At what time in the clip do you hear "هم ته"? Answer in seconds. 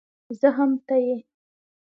0.57-0.95